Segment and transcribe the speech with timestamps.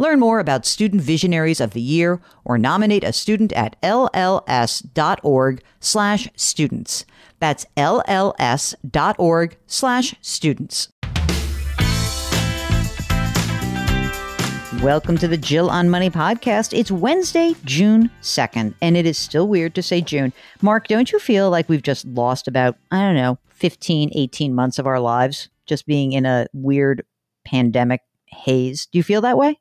[0.00, 6.28] Learn more about Student Visionaries of the Year or nominate a student at lls.org slash
[6.36, 7.04] students.
[7.40, 10.88] That's lls.org slash students.
[14.80, 16.78] Welcome to the Jill on Money podcast.
[16.78, 20.32] It's Wednesday, June 2nd, and it is still weird to say June.
[20.62, 24.78] Mark, don't you feel like we've just lost about, I don't know, 15, 18 months
[24.78, 27.04] of our lives just being in a weird
[27.44, 28.86] pandemic haze?
[28.86, 29.58] Do you feel that way?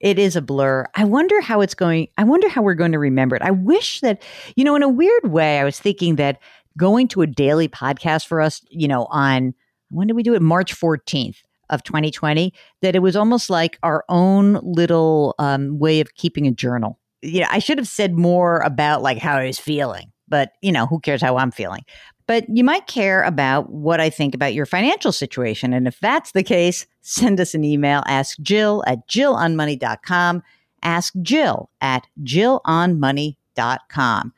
[0.00, 0.86] It is a blur.
[0.94, 2.08] I wonder how it's going.
[2.16, 3.42] I wonder how we're going to remember it.
[3.42, 4.22] I wish that,
[4.56, 6.38] you know, in a weird way, I was thinking that
[6.76, 9.54] going to a daily podcast for us, you know, on
[9.90, 10.42] when did we do it?
[10.42, 16.14] March 14th of 2020, that it was almost like our own little um, way of
[16.14, 16.98] keeping a journal.
[17.22, 20.72] You know, I should have said more about like how I was feeling, but you
[20.72, 21.84] know, who cares how I'm feeling?
[22.30, 25.72] But you might care about what I think about your financial situation.
[25.72, 28.04] And if that's the case, send us an email.
[28.06, 30.44] Ask Jill at jillonmoney.com.
[30.80, 34.32] Ask Jill at jillonmoney.com.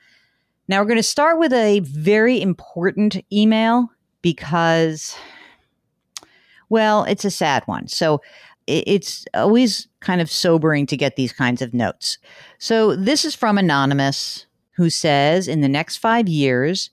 [0.69, 3.91] Now we're going to start with a very important email
[4.22, 5.14] because,
[6.70, 7.88] well, it's a sad one.
[7.88, 8.22] So
[8.66, 12.16] it's always kind of sobering to get these kinds of notes.
[12.56, 16.88] So this is from Anonymous, who says In the next five years,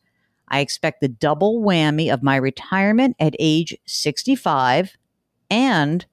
[0.50, 4.98] I expect the double whammy of my retirement at age 65
[5.50, 6.06] and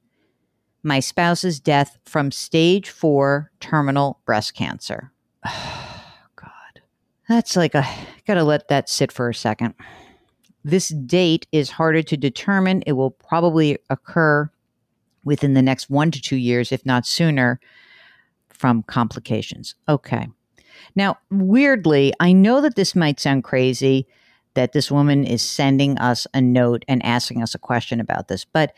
[0.83, 5.11] my spouse's death from stage four terminal breast cancer.
[5.45, 6.81] God.
[7.29, 7.87] That's like a,
[8.27, 9.75] gotta let that sit for a second.
[10.65, 12.83] This date is harder to determine.
[12.87, 14.51] It will probably occur
[15.25, 17.61] within the next one to two years, if not sooner,
[18.49, 19.75] from complications.
[19.89, 20.29] Okay.
[20.95, 24.07] Now, weirdly, I know that this might sound crazy
[24.57, 28.45] that this woman is sending us a note and asking us a question about this.
[28.45, 28.75] But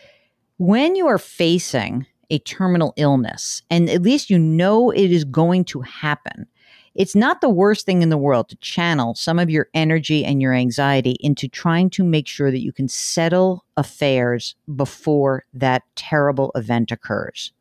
[0.58, 5.64] when you are facing a terminal illness, and at least you know it is going
[5.66, 6.46] to happen,
[6.94, 10.42] it's not the worst thing in the world to channel some of your energy and
[10.42, 16.50] your anxiety into trying to make sure that you can settle affairs before that terrible
[16.56, 17.52] event occurs.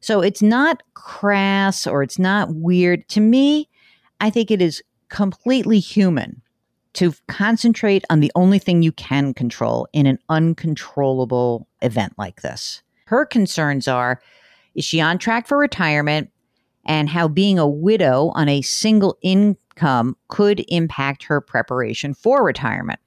[0.00, 3.06] So it's not crass or it's not weird.
[3.10, 3.68] To me,
[4.18, 6.40] I think it is completely human
[6.94, 12.82] to concentrate on the only thing you can control in an uncontrollable event like this.
[13.06, 14.20] Her concerns are
[14.74, 16.30] is she on track for retirement
[16.84, 23.00] and how being a widow on a single income could impact her preparation for retirement.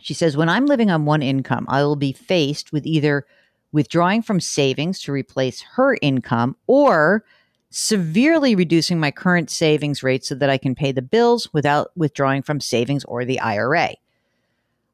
[0.00, 3.26] She says, When I'm living on one income, I will be faced with either
[3.72, 7.24] withdrawing from savings to replace her income or
[7.70, 12.42] severely reducing my current savings rate so that I can pay the bills without withdrawing
[12.42, 13.90] from savings or the IRA.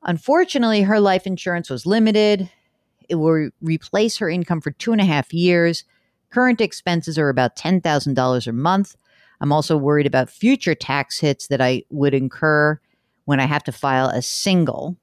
[0.03, 2.51] Unfortunately, her life insurance was limited.
[3.09, 5.85] It will replace her income for two and a half years.
[6.31, 8.97] Current expenses are about $10,000 a month.
[9.41, 12.81] I'm also worried about future tax hits that I would incur
[13.25, 14.97] when I have to file a single.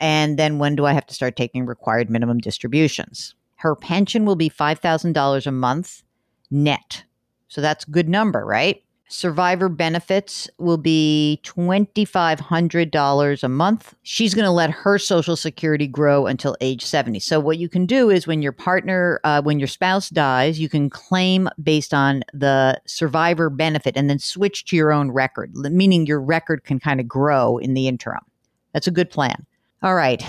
[0.00, 3.34] And then when do I have to start taking required minimum distributions?
[3.56, 6.02] Her pension will be $5,000 a month
[6.52, 7.04] net.
[7.48, 8.82] So that's good number, right?
[9.12, 13.94] Survivor benefits will be $2,500 a month.
[14.02, 17.20] She's going to let her Social Security grow until age 70.
[17.20, 20.70] So, what you can do is when your partner, uh, when your spouse dies, you
[20.70, 26.06] can claim based on the survivor benefit and then switch to your own record, meaning
[26.06, 28.24] your record can kind of grow in the interim.
[28.72, 29.44] That's a good plan.
[29.82, 30.24] All right.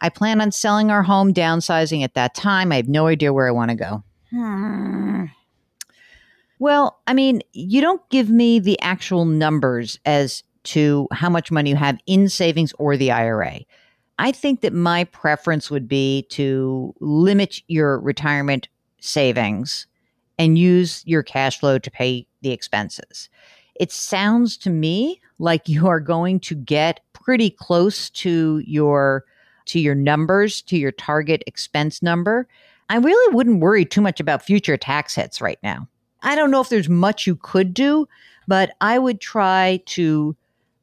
[0.00, 2.72] I plan on selling our home, downsizing at that time.
[2.72, 4.02] I have no idea where I want to go.
[4.30, 5.13] Hmm.
[6.64, 11.68] Well, I mean, you don't give me the actual numbers as to how much money
[11.68, 13.60] you have in savings or the IRA.
[14.18, 18.68] I think that my preference would be to limit your retirement
[19.00, 19.86] savings
[20.38, 23.28] and use your cash flow to pay the expenses.
[23.74, 29.26] It sounds to me like you are going to get pretty close to your
[29.66, 32.48] to your numbers, to your target expense number.
[32.88, 35.88] I really wouldn't worry too much about future tax hits right now.
[36.24, 38.08] I don't know if there's much you could do,
[38.48, 40.36] but I would try to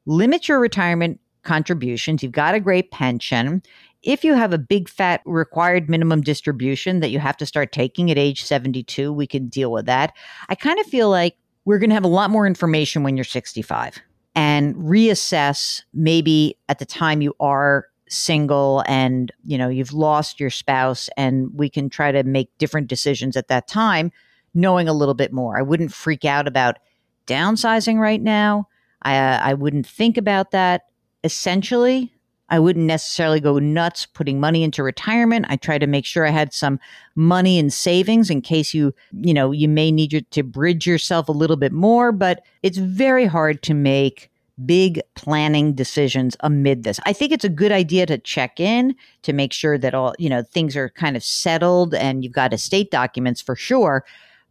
[0.06, 2.22] limit your retirement contributions.
[2.22, 3.62] You've got a great pension.
[4.02, 8.10] If you have a big fat required minimum distribution that you have to start taking
[8.10, 10.12] at age 72, we can deal with that.
[10.48, 13.24] I kind of feel like we're going to have a lot more information when you're
[13.24, 14.00] 65
[14.34, 20.50] and reassess maybe at the time you are single and you know you've lost your
[20.50, 24.12] spouse and we can try to make different decisions at that time
[24.54, 26.78] knowing a little bit more i wouldn't freak out about
[27.26, 28.68] downsizing right now
[29.02, 30.82] i uh, i wouldn't think about that
[31.24, 32.12] essentially
[32.52, 35.46] I wouldn't necessarily go nuts putting money into retirement.
[35.48, 36.78] I try to make sure I had some
[37.14, 41.32] money in savings in case you, you know, you may need to bridge yourself a
[41.32, 44.30] little bit more, but it's very hard to make
[44.66, 47.00] big planning decisions amid this.
[47.06, 50.28] I think it's a good idea to check in to make sure that all, you
[50.28, 54.04] know, things are kind of settled and you've got estate documents for sure.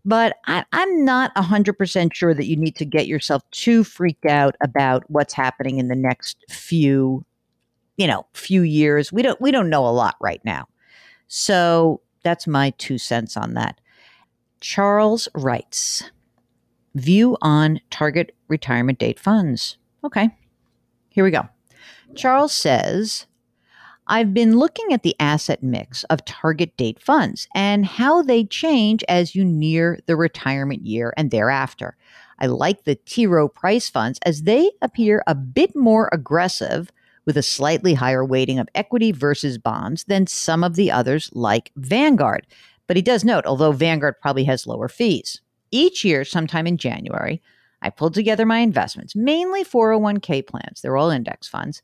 [0.04, 4.56] But I, am not 100% sure that you need to get yourself too freaked out
[4.64, 7.24] about what's happening in the next few
[8.02, 9.14] you know, few years.
[9.14, 10.68] We don't we don't know a lot right now.
[11.28, 13.80] So that's my two cents on that.
[14.60, 16.10] Charles writes,
[16.96, 19.78] view on target retirement date funds.
[20.04, 20.30] Okay.
[21.10, 21.48] Here we go.
[22.16, 23.28] Charles says,
[24.12, 29.06] I've been looking at the asset mix of target date funds and how they change
[29.08, 31.96] as you near the retirement year and thereafter.
[32.38, 33.26] I like the T.
[33.26, 36.92] Rowe Price funds as they appear a bit more aggressive
[37.26, 41.72] with a slightly higher weighting of equity versus bonds than some of the others like
[41.78, 42.46] Vanguard.
[42.88, 45.40] But he does note, although Vanguard probably has lower fees.
[45.72, 47.42] Each year, sometime in January,
[47.82, 50.82] I pulled together my investments, mainly 401k plans.
[50.82, 51.82] They're all index funds.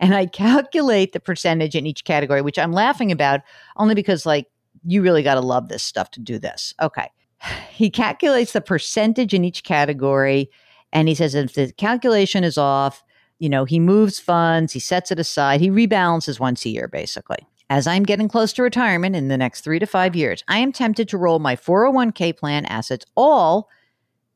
[0.00, 3.40] And I calculate the percentage in each category, which I'm laughing about
[3.76, 4.46] only because, like,
[4.84, 6.74] you really got to love this stuff to do this.
[6.82, 7.08] Okay.
[7.70, 10.50] He calculates the percentage in each category.
[10.92, 13.02] And he says if the calculation is off,
[13.38, 17.38] you know, he moves funds, he sets it aside, he rebalances once a year, basically.
[17.70, 20.72] As I'm getting close to retirement in the next three to five years, I am
[20.72, 23.70] tempted to roll my 401k plan assets all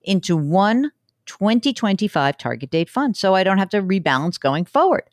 [0.00, 0.90] into one
[1.26, 5.04] 2025 target date fund so I don't have to rebalance going forward.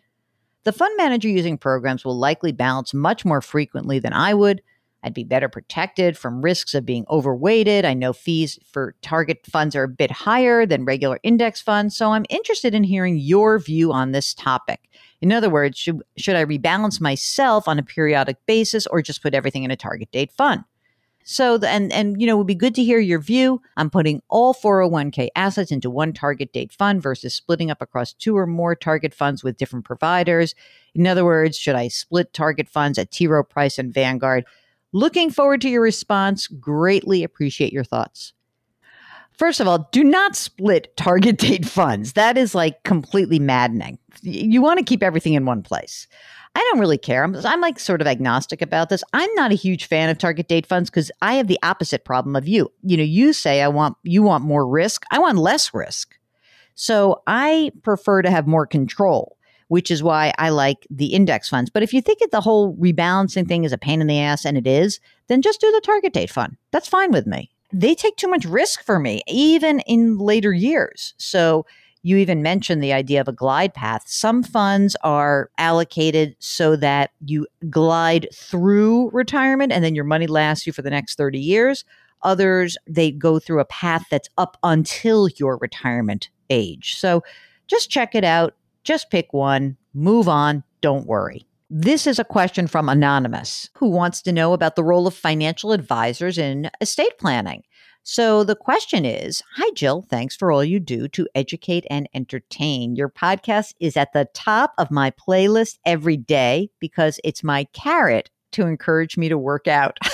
[0.63, 4.62] The fund manager using programs will likely balance much more frequently than I would,
[5.04, 7.86] I'd be better protected from risks of being overweighted.
[7.86, 12.12] I know fees for target funds are a bit higher than regular index funds, so
[12.12, 14.81] I'm interested in hearing your view on this topic.
[15.19, 19.34] In other words, should, should I rebalance myself on a periodic basis or just put
[19.34, 20.63] everything in a target date fund?
[21.23, 23.89] So, the, and and you know, it would be good to hear your view on
[23.89, 28.47] putting all 401k assets into one target date fund versus splitting up across two or
[28.47, 30.56] more target funds with different providers.
[30.94, 33.27] In other words, should I split target funds at T.
[33.27, 34.45] Rowe Price and Vanguard?
[34.94, 36.47] Looking forward to your response.
[36.47, 38.34] Greatly appreciate your thoughts.
[39.31, 42.13] First of all, do not split target date funds.
[42.13, 43.98] That is like completely maddening.
[44.22, 46.07] You want to keep everything in one place.
[46.53, 47.24] I don't really care.
[47.24, 49.03] I'm, I'm like sort of agnostic about this.
[49.13, 52.36] I'm not a huge fan of target date funds because I have the opposite problem
[52.36, 52.72] of you.
[52.84, 55.03] You know, you say I want you want more risk.
[55.12, 56.17] I want less risk.
[56.75, 59.38] So I prefer to have more control
[59.72, 61.70] which is why I like the index funds.
[61.70, 64.43] But if you think that the whole rebalancing thing is a pain in the ass,
[64.43, 66.58] and it is, then just do the target date fund.
[66.72, 67.50] That's fine with me.
[67.72, 71.13] They take too much risk for me, even in later years.
[71.17, 71.65] So
[72.03, 74.03] you even mentioned the idea of a glide path.
[74.08, 80.65] Some funds are allocated so that you glide through retirement and then your money lasts
[80.65, 81.86] you for the next 30 years.
[82.24, 86.96] Others, they go through a path that's up until your retirement age.
[86.98, 87.24] So
[87.67, 88.55] just check it out.
[88.84, 91.46] Just pick one, move on, don't worry.
[91.70, 95.72] This is a question from Anonymous who wants to know about the role of financial
[95.72, 97.63] advisors in estate planning.
[98.03, 100.03] So the question is Hi, Jill.
[100.10, 102.96] Thanks for all you do to educate and entertain.
[102.96, 108.29] Your podcast is at the top of my playlist every day because it's my carrot
[108.53, 109.98] to encourage me to work out.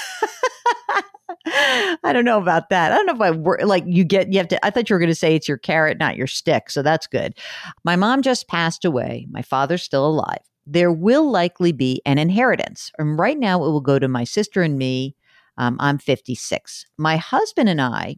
[2.03, 2.91] I don't know about that.
[2.91, 4.93] I don't know if I were like you get you have to I thought you
[4.95, 6.69] were going to say it's your carrot not your stick.
[6.69, 7.35] So that's good.
[7.83, 9.27] My mom just passed away.
[9.31, 10.39] My father's still alive.
[10.65, 12.91] there will likely be an inheritance.
[12.99, 15.15] And right now, it will go to my sister and me.
[15.57, 16.85] Um, I'm 56.
[16.97, 18.17] My husband and I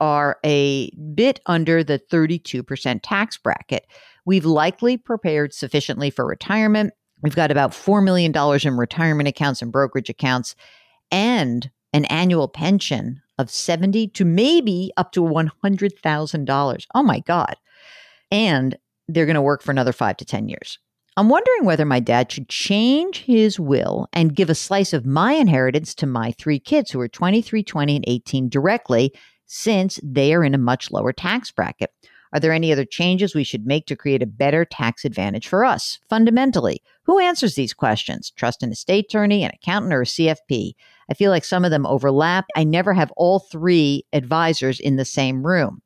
[0.00, 3.86] are a bit under the 32% tax bracket.
[4.24, 6.92] We've likely prepared sufficiently for retirement.
[7.22, 8.32] We've got about $4 million
[8.64, 10.56] in retirement accounts and brokerage accounts
[11.10, 16.86] and an annual pension of 70 to maybe up to $100,000.
[16.94, 17.56] Oh my God.
[18.30, 18.76] And
[19.08, 20.78] they're going to work for another five to 10 years.
[21.16, 25.32] I'm wondering whether my dad should change his will and give a slice of my
[25.32, 29.12] inheritance to my three kids who are 23, 20, and 18 directly,
[29.46, 31.92] since they are in a much lower tax bracket.
[32.32, 35.64] Are there any other changes we should make to create a better tax advantage for
[35.64, 35.98] us?
[36.08, 38.30] Fundamentally, who answers these questions?
[38.30, 40.74] Trust an estate attorney, an accountant, or a CFP?
[41.10, 42.46] I feel like some of them overlap.
[42.54, 45.82] I never have all three advisors in the same room.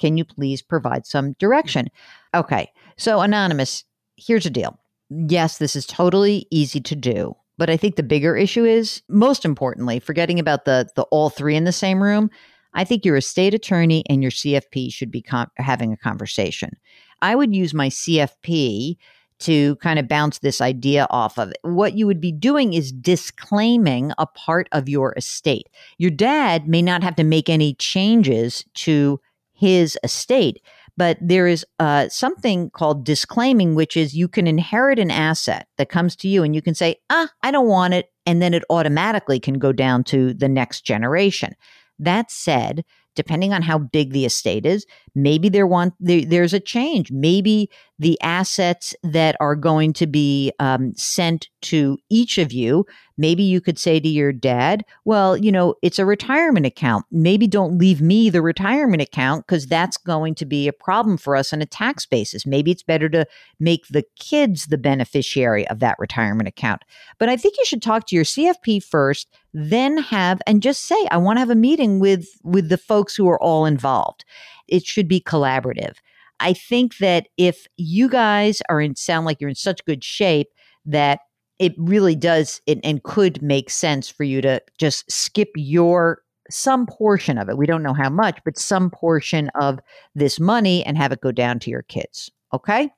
[0.00, 1.88] Can you please provide some direction?
[2.34, 3.84] Okay, so Anonymous,
[4.16, 4.78] here's the deal.
[5.10, 7.36] Yes, this is totally easy to do.
[7.58, 11.56] But I think the bigger issue is, most importantly, forgetting about the the all three
[11.56, 12.30] in the same room.
[12.74, 15.24] I think your estate attorney and your CFP should be
[15.56, 16.76] having a conversation.
[17.22, 18.98] I would use my CFP
[19.38, 21.52] to kind of bounce this idea off of.
[21.62, 25.68] What you would be doing is disclaiming a part of your estate.
[25.98, 29.20] Your dad may not have to make any changes to
[29.52, 30.62] his estate,
[30.96, 35.90] but there is uh, something called disclaiming, which is you can inherit an asset that
[35.90, 38.10] comes to you and you can say, ah, I don't want it.
[38.24, 41.54] And then it automatically can go down to the next generation.
[41.98, 42.84] That said,
[43.14, 47.10] depending on how big the estate is, maybe there want there, there's a change.
[47.10, 52.84] Maybe the assets that are going to be um, sent to each of you,
[53.16, 57.06] maybe you could say to your dad, "Well, you know, it's a retirement account.
[57.10, 61.34] Maybe don't leave me the retirement account because that's going to be a problem for
[61.34, 62.46] us on a tax basis.
[62.46, 63.26] Maybe it's better to
[63.58, 66.82] make the kids the beneficiary of that retirement account."
[67.18, 70.94] But I think you should talk to your CFP first then have and just say
[71.10, 74.22] i want to have a meeting with with the folks who are all involved
[74.68, 75.94] it should be collaborative
[76.40, 80.48] i think that if you guys are in sound like you're in such good shape
[80.84, 81.20] that
[81.58, 87.38] it really does and could make sense for you to just skip your some portion
[87.38, 89.80] of it we don't know how much but some portion of
[90.14, 92.90] this money and have it go down to your kids okay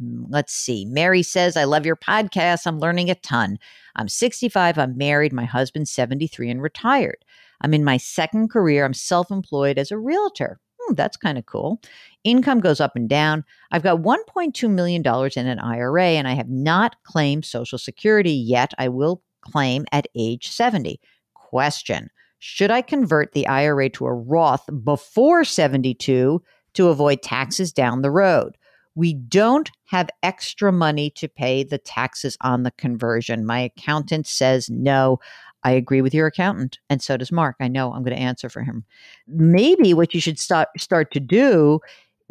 [0.00, 0.84] Hmm, let's see.
[0.86, 2.66] Mary says, I love your podcast.
[2.66, 3.58] I'm learning a ton.
[3.96, 4.78] I'm 65.
[4.78, 5.32] I'm married.
[5.32, 7.24] My husband's 73 and retired.
[7.60, 8.84] I'm in my second career.
[8.84, 10.58] I'm self employed as a realtor.
[10.90, 11.80] Hmm, that's kind of cool.
[12.24, 13.44] Income goes up and down.
[13.70, 15.02] I've got $1.2 million
[15.36, 18.74] in an IRA and I have not claimed Social Security yet.
[18.78, 21.00] I will claim at age 70.
[21.34, 26.42] Question Should I convert the IRA to a Roth before 72
[26.74, 28.56] to avoid taxes down the road?
[28.96, 33.46] we don't have extra money to pay the taxes on the conversion.
[33.46, 35.20] My accountant says no.
[35.62, 37.56] I agree with your accountant, and so does Mark.
[37.60, 38.84] I know I'm going to answer for him.
[39.26, 41.80] Maybe what you should start start to do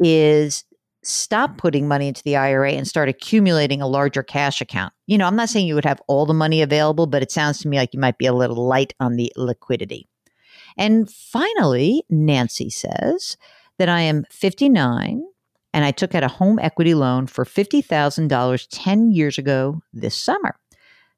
[0.00, 0.64] is
[1.02, 4.92] stop putting money into the IRA and start accumulating a larger cash account.
[5.06, 7.58] You know, I'm not saying you would have all the money available, but it sounds
[7.60, 10.08] to me like you might be a little light on the liquidity.
[10.76, 13.36] And finally, Nancy says
[13.78, 15.24] that I am 59
[15.72, 20.56] and I took out a home equity loan for $50,000 10 years ago this summer.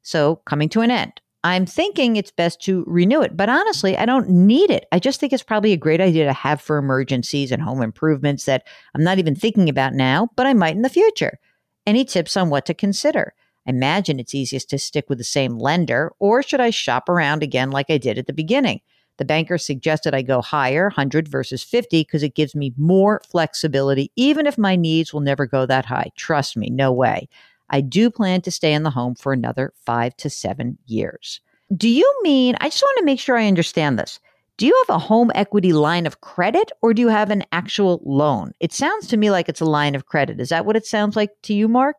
[0.01, 1.21] So, coming to an end.
[1.45, 4.85] I'm thinking it's best to renew it, but honestly, I don't need it.
[4.93, 8.45] I just think it's probably a great idea to have for emergencies and home improvements
[8.45, 11.39] that I'm not even thinking about now, but I might in the future.
[11.85, 13.33] Any tips on what to consider?
[13.67, 17.43] I imagine it's easiest to stick with the same lender, or should I shop around
[17.43, 18.79] again like I did at the beginning?
[19.17, 24.11] The banker suggested I go higher, 100 versus 50, because it gives me more flexibility,
[24.15, 26.09] even if my needs will never go that high.
[26.15, 27.27] Trust me, no way.
[27.69, 31.41] I do plan to stay in the home for another five to seven years.
[31.75, 34.19] Do you mean, I just want to make sure I understand this.
[34.57, 38.01] Do you have a home equity line of credit or do you have an actual
[38.05, 38.51] loan?
[38.59, 40.39] It sounds to me like it's a line of credit.
[40.39, 41.95] Is that what it sounds like to you, Mark?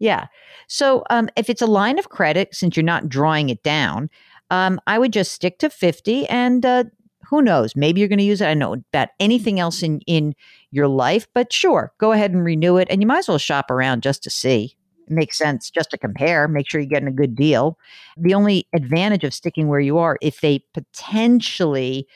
[0.00, 0.26] Yeah.
[0.66, 4.10] So um, if it's a line of credit, since you're not drawing it down,
[4.50, 6.84] um, I would just stick to 50 and uh,
[7.28, 7.76] who knows?
[7.76, 8.46] Maybe you're going to use it.
[8.46, 10.34] I know about anything else in, in
[10.70, 12.88] your life, but sure, go ahead and renew it.
[12.90, 14.76] And you might as well shop around just to see.
[15.08, 17.78] Makes sense just to compare, make sure you're getting a good deal.
[18.16, 22.06] The only advantage of sticking where you are if they potentially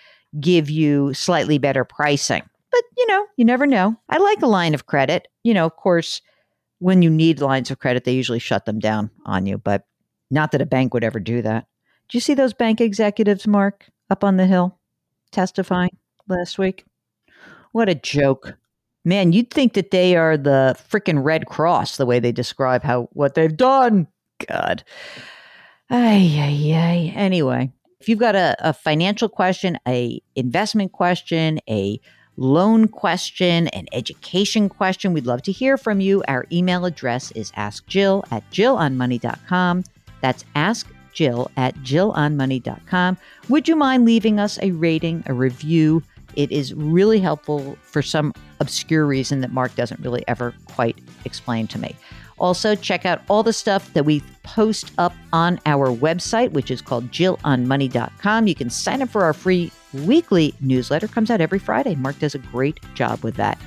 [0.40, 2.42] give you slightly better pricing.
[2.70, 3.96] But you know, you never know.
[4.08, 5.28] I like a line of credit.
[5.44, 6.20] You know, of course,
[6.78, 9.84] when you need lines of credit, they usually shut them down on you, but
[10.30, 11.66] not that a bank would ever do that.
[12.08, 14.78] Do you see those bank executives, Mark, up on the hill
[15.32, 15.96] testifying
[16.28, 16.84] last week?
[17.72, 18.56] What a joke.
[19.06, 23.08] Man, you'd think that they are the freaking Red Cross, the way they describe how
[23.12, 24.08] what they've done.
[24.48, 24.82] God.
[25.88, 27.12] Ay, ay, ay.
[27.14, 27.70] Anyway,
[28.00, 32.00] if you've got a, a financial question, a investment question, a
[32.36, 36.24] loan question, an education question, we'd love to hear from you.
[36.26, 39.84] Our email address is askjill at jillonmoney.com.
[40.20, 43.16] That's ask Jill at jillonmoney.com.
[43.48, 46.02] Would you mind leaving us a rating, a review?
[46.36, 51.66] It is really helpful for some obscure reason that Mark doesn't really ever quite explain
[51.68, 51.96] to me.
[52.38, 56.82] Also, check out all the stuff that we post up on our website, which is
[56.82, 58.46] called jillonmoney.com.
[58.46, 61.06] You can sign up for our free weekly newsletter.
[61.06, 61.94] It comes out every Friday.
[61.94, 63.58] Mark does a great job with that.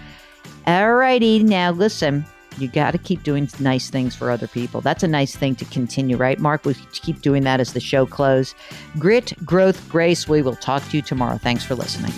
[0.67, 2.25] All righty, now listen.
[2.59, 4.81] You got to keep doing nice things for other people.
[4.81, 6.65] That's a nice thing to continue, right, Mark?
[6.65, 8.53] We keep doing that as the show closes.
[8.97, 10.27] Grit, growth, grace.
[10.27, 11.37] We will talk to you tomorrow.
[11.37, 12.11] Thanks for listening.